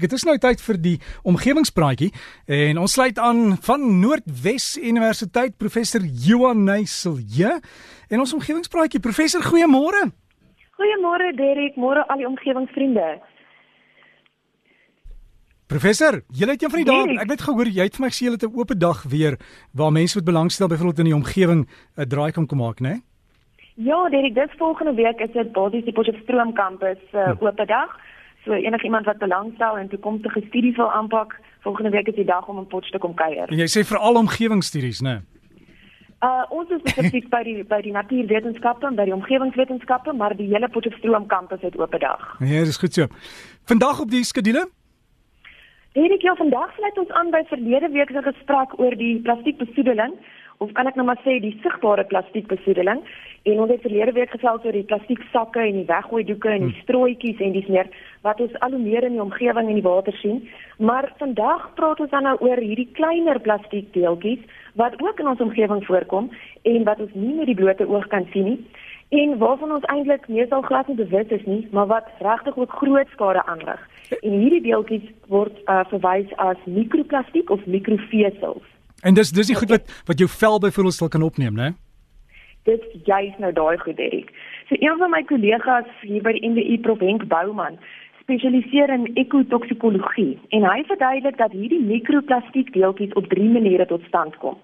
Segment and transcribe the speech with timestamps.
[0.00, 0.94] Dit is nou tyd vir die
[1.28, 2.08] omgewingspraatjie
[2.48, 7.18] en ons sluit aan van Noordwes Universiteit professor Johan Nysel.
[8.08, 10.08] En ons omgewingspraatjie professor goeiemôre.
[10.80, 13.18] Goeiemôre Derek, môre al die omgewingsvriende.
[15.70, 18.24] Professor, jy het een van die dae, ek het gehoor jy het vir my gesê
[18.24, 19.36] jy het 'n oop dag weer
[19.76, 22.88] waar mense wat belangstel byvoorbeeld in die omgewing 'n draai kan kom maak, né?
[22.88, 23.00] Nee?
[23.76, 27.44] Ja, Derek, dis volgende week is dit basies die Potchefstroom kampus uh, hm.
[27.44, 27.90] oop dag.
[28.44, 32.58] So enigiemand wat belangstel en toekomstige studies wil aanpak, volgende week is die dag om
[32.58, 33.48] in Potchefstroom te kom kuier.
[33.52, 35.20] En jy sê veral omgewingsstudies, né?
[36.24, 40.48] Uh ons is spesifiek by die by die natuurwetenskappe en by die omgewingswetenskappe, maar die
[40.52, 42.26] hele Potchefstroom kampus het oop dag.
[42.40, 43.08] Ja, dis goed so.
[43.64, 44.66] Vandag op die skedule?
[45.92, 50.12] Erik, ja, vandag sluit ons aan by verlede week se gesprek oor die plastiekbesoedeling
[50.60, 52.98] of kan ek nou maar sê die sigbare plastiekbesoedeling
[53.48, 56.74] en ons het verlede week gesels oor die plastieksakke en die weggooi doeke en die
[56.74, 56.82] hmm.
[56.84, 57.88] strooitjies en dis meer
[58.26, 60.42] wat ons al hoe meer in die omgewing en die water sien.
[60.76, 64.42] Maar vandag praat ons dan nou oor hierdie kleiner plastiekdeeltjies
[64.82, 66.28] wat ook in ons omgewing voorkom
[66.72, 68.58] en wat ons nie met die blote oog kan sien nie.
[69.22, 73.08] En waarvan ons eintlik meestal glad nie bewus is nie maar wat regtig ook groot
[73.16, 73.80] skade aanrig.
[74.20, 78.69] En hierdie deeltjies word uh, verwys as mikroplastiek of mikrofesels
[79.02, 81.72] En dis dis die goed wat wat jou vel byvoorbeeld sal kan opneem, né?
[82.68, 84.28] Dit juis nou daai goed, Erik.
[84.68, 87.78] So een van my kollegas hier by die NWU Provenk Bouman
[88.20, 94.36] spesialiseer in ekotoksikologie en hy verduidelik dat hierdie mikroplastiek deeltjies op drie maniere tot stand
[94.44, 94.58] kom.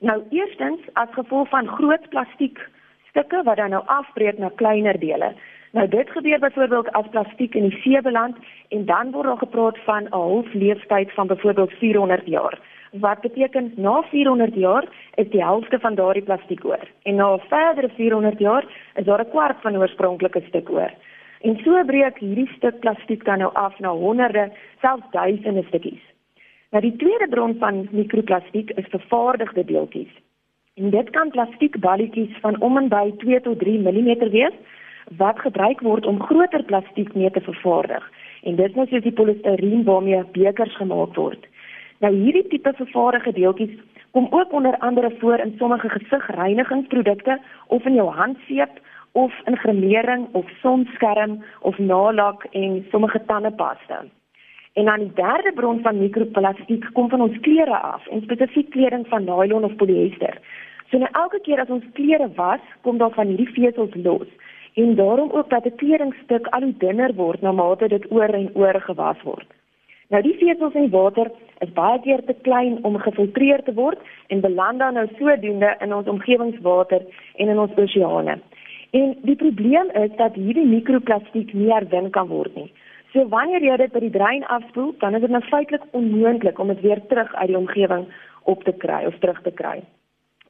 [0.00, 2.60] Nou eerstens as gevolg van groot plastiek
[3.08, 5.32] stukke wat dan nou afbreek na kleiner dele.
[5.72, 8.36] Nou dit gebeur byvoorbeeld as plastiek in die see beland
[8.68, 12.58] en dan word daar gepraat van 'n halfleeftyd van byvoorbeeld 400 jaar
[12.92, 17.40] wat beteken na 400 jaar is die helfte van daardie plastiek oor en na 'n
[17.48, 20.92] verdere 400 jaar is daar 'n kwart van oorspronklike stuk oor.
[21.40, 24.50] En so breek hierdie stuk plastiek dan nou af na honderde,
[24.80, 26.02] selfs duisende stukkies.
[26.70, 30.10] Nou die tweede bron van mikroplastiek is vervaardigde deeltjies.
[30.74, 34.54] En dit kan plastiekballetjies van om en by 2 tot 3 mm wees
[35.16, 38.10] wat gebruik word om groter plastiek mee te vervaardig.
[38.42, 41.46] En dit is nou soos die polistireen waarmee bekers gemaak word.
[41.98, 43.78] Nou hierdie tipe vervaardigde deeltjies
[44.10, 48.80] kom ook onder andere voor in sommige gesigreinigingsprodukte of in jou handseep
[49.12, 54.04] of in gremering of sonskerm of nalak en sommige tandepasta.
[54.72, 59.06] En dan die derde bron van mikroplastiek kom van ons klere af, en spesifiek kleding
[59.08, 60.38] van nylon of polyester.
[60.90, 64.28] So nou elke keer as ons klere was, kom daar van hierdie vesels los.
[64.74, 68.50] En daarom ook dat 'n kledingstuk al hoe dunner word na mate dit oor en
[68.54, 69.57] oor gewas word.
[70.08, 71.28] Nou die vesels in die water
[71.64, 74.00] is baie keer te klein om gefiltreer te word
[74.32, 77.04] en beland dan nou sodoende in ons omgewingswater
[77.36, 78.38] en in ons oseane.
[78.96, 82.70] En die probleem is dat hierdie mikroplastiek nie herwin kan word nie.
[83.12, 86.72] So wanneer jy dit by die drein afspoel, dan is dit nou feitelik onmoontlik om
[86.72, 88.08] dit weer terug uit die omgewing
[88.48, 89.82] op te kry of terug te kry.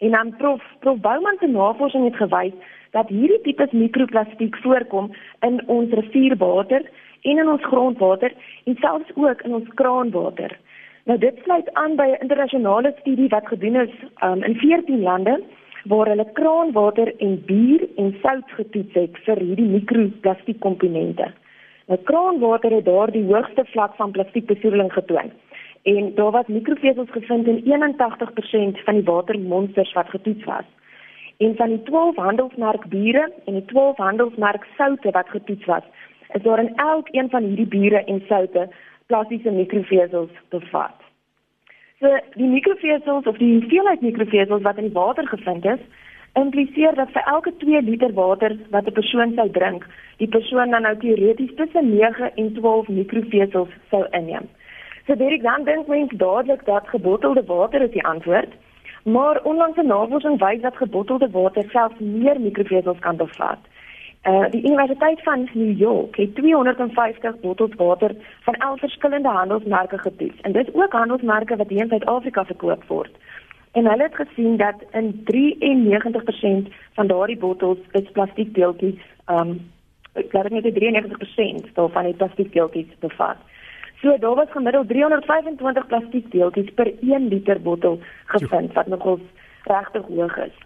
[0.00, 2.56] En dan prof prof Bouman se navorsing het gewys
[2.96, 5.12] dat hierdie tipe mikroplastiek voorkom
[5.44, 6.88] in ons rivierwater
[7.22, 8.32] en in ons grondwater
[8.64, 10.58] en selfs ook in ons kraanwater.
[11.04, 13.94] Nou dit sluit aan by 'n internasionale studie wat gedoen is
[14.24, 15.42] um, in 14 lande
[15.84, 21.32] waar hulle kraanwater en bier en sout getoets het vir hierdie mikroplastiekkomponente.
[21.86, 25.30] Nou kraanwater het daar die hoogste vlak van plastiekbesoedeling getoon.
[25.82, 30.64] En daar was mikrofesels gevind in 81% van die watermonsters wat getoets was.
[31.36, 35.82] En van die 12 handelsmerk biere en die 12 handelsmerk soutte wat getoets was,
[36.32, 38.68] is daar in elkeen van hierdie biere en soutte
[39.06, 40.96] plastiese mikrofesels bevat.
[42.00, 45.82] So die mikrofesels of die hoeveelheid mikrofesels wat in die water gevind is,
[46.40, 50.82] impliseer dat vir elke 2 liter water wat 'n persoon sou drink, die persoon dan
[50.82, 54.48] nou teoreties tussen 9 en 12 mikrofesels sou inneem.
[55.06, 58.52] So dit dan dink mense dadelik dat gebottelde water is die antwoord.
[59.04, 63.58] Maar onlangse navorsing wys dat gebottelde water selfs meer mikrofesels kan bevat.
[64.22, 70.40] Uh die Universiteit van New York het 250 bottels water van 11 verskillende handelsmerke getoets.
[70.40, 73.10] En dit is ook handelsmerke wat hier in Suid-Afrika verkoop word.
[73.72, 79.70] En hulle het gesien dat in 93% van daardie bottels is plastiekdeeltjies um
[80.12, 83.36] ek dink net 93% daarvan het plastiekdeeltjies bevat.
[84.02, 89.20] So daar was gemiddeld 325 plastiekdeeltjies per 1 liter bottel gevind wat nogals
[89.64, 90.56] regtig hoog is.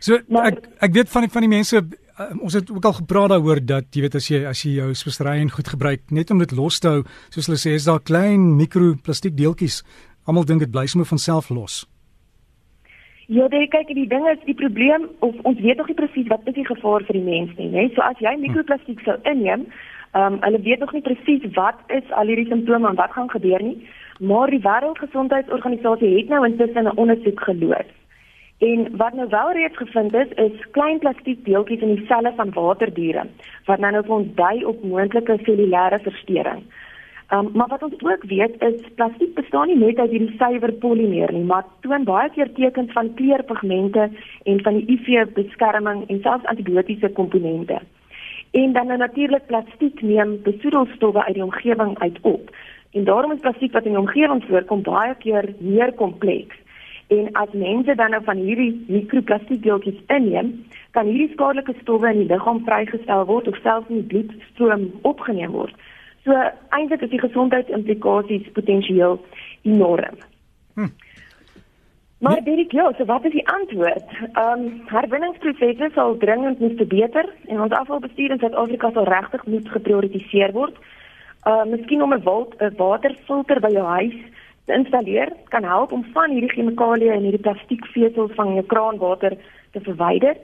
[0.00, 2.98] So maar, ek ek weet van die, van die mense uh, ons het ook al
[3.00, 6.30] gepraat daaroor dat jy weet as jy as jy jou spesery en goed gebruik net
[6.30, 9.82] om dit los te hou, soos hulle sê, is daar klein mikroplastiek deeltjies.
[10.26, 11.82] Almal dink dit bly sommer van self los.
[13.32, 16.46] Ja, dit kyk die ding is die probleem of ons weet nog nie presies wat
[16.50, 17.88] is die gevaar vir die mens nie, né?
[17.94, 19.64] So as jy mikroplastiek sou inneem,
[20.12, 23.30] Ehm um, hulle weet nog nie presies wat is al hierdie simptome en wat gaan
[23.30, 23.88] gebeur nie,
[24.20, 27.94] maar die Wêreldgesondheidsorganisasie het nou intussen 'n ondersoek geloods.
[28.62, 32.52] En wat nou wel reeds gevind is, is klein plastiek deeltjies in die selle van
[32.54, 33.24] waterdiere
[33.66, 36.62] wat nou nou vir ons dui op moontlike cellulêre verstoring.
[37.34, 41.32] Um, maar wat ons ook weet is plastiek bestaan nie net uit hierdie suiwer polimeer
[41.32, 44.08] nie, maar toon baie keer tekens van kleurpigmente
[44.44, 47.80] en van die UV-beskerming en selfs antibiotiese komponente.
[48.50, 52.50] En dan nou natuurlik plastiek neem besoedelstowwe uit die omgewing uit op.
[52.92, 56.61] En daarom is plastiek wat in die omgewing voorkom baie keer meer kompleks.
[57.12, 60.52] En as mense dan nou van hierdie mikroplastiekdeeltjies inneem,
[60.96, 65.52] kan hierdie skadelike stowwe in die liggaam vrygestel word of selfs in die bloedstroom opgeneem
[65.56, 65.74] word.
[66.24, 66.36] So
[66.76, 69.18] eintlik is die gesondheidsimplikasies potensieel
[69.68, 70.20] enorm.
[70.74, 70.92] Hm.
[72.22, 74.10] Maar is ja, so wat is die antwoord?
[74.32, 79.68] Ehm um, herwinningsprosesse sal dringend moet verbeter en ons afvalbestuur in Suid-Afrika sal regtig moet
[79.68, 80.78] geprioritiseer word.
[81.42, 82.22] Ehm uh, miskien om 'n
[82.76, 84.14] waterfilter by jou huis
[84.66, 89.36] te installeer kan help om van hierdie chemikalieë en hierdie plastiekvesels van jou kraanwater
[89.72, 90.36] te verwyder.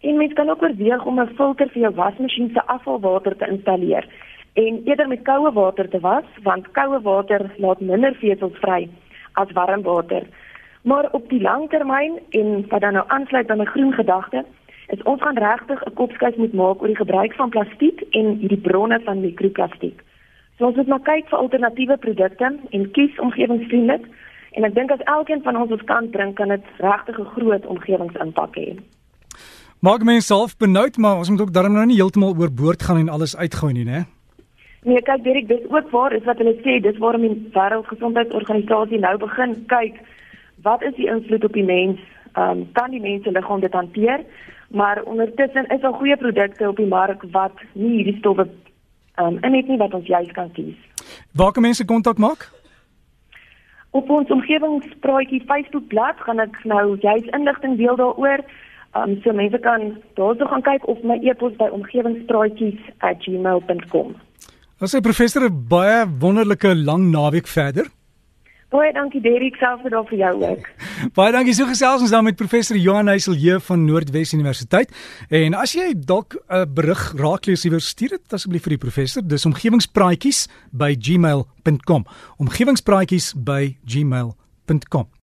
[0.00, 4.06] En mens kan ook oorweeg om 'n filter vir jou wasmasjien se afvalwater te installeer
[4.52, 8.88] en eerder met koue water te was want koue water laat minder vesels vry
[9.32, 10.26] as warm water.
[10.82, 14.44] Maar op die lang termyn en wat dan nou aansluit by my groen gedagte,
[14.86, 18.60] is ons gaan regtig 'n kopskuif moet maak oor die gebruik van plastiek en hierdie
[18.60, 20.02] bronne van mikroplastiek.
[20.58, 24.08] So ons moet maar kyk vir alternatiewe produkte en kies omgewingsvriendelik
[24.52, 27.66] en ek dink as elkeen van ons ons kant bring kan dit regtig 'n groot
[27.66, 28.76] omgewingsimpak hê.
[29.80, 33.08] Maak mense self benoud maar ons moet ook darm nou nie heeltemal oorboord gaan en
[33.08, 34.04] alles uitgooi nie, né?
[34.84, 39.16] Nee, kyk Dirk, dis ook waar is wat hulle sê, dis waarom die Wêreldgesondheidsorganisasie nou
[39.18, 40.00] begin kyk
[40.62, 42.00] wat is die invloed op die mens?
[42.32, 44.24] Ehm um, kan die mense liggaam dit hanteer?
[44.70, 48.48] Maar ondertussen is daar goeie produkte op die mark wat nie hierdie stowwe
[49.20, 50.76] um, en net nie wat ons juis kan kies.
[51.32, 52.50] Waar kan mense kontak maak?
[53.92, 58.40] Op ons omgewingspraatjie Facebookblad gaan ek nou juis inligting deel daaroor.
[58.96, 59.80] Um, so mense kan
[60.16, 64.14] daarso gaan kyk of my e-pos by omgewingspraatjies@gmail.com.
[64.82, 67.86] Ons sê professor baie wonderlike lang naweek verder.
[68.72, 70.68] Baie dankie Derek selfs vir daardie vir jou ook.
[71.18, 74.92] baie dankie so gesels ons dan met professor Johan Heiselje van Noordwes Universiteit.
[75.28, 78.84] En as jy dalk 'n uh, berig raak lees iewers stuur dit asseblief vir die
[78.88, 79.20] professor.
[79.20, 82.06] Dis omgewingspraatjies by gmail.com.
[82.40, 85.12] Omgewingspraatjies by gmail.com.